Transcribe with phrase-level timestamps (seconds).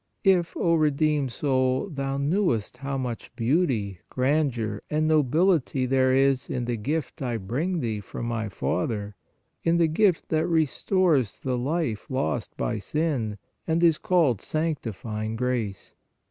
[0.23, 6.65] "If, O redeemed soul, thou knewest how much beauty, grandeur and nobility there is in
[6.65, 9.15] the gift I bring thee from My Father,
[9.63, 13.37] in the gift that restores the life lost by sin,
[13.67, 15.93] and is called sanctifying grace!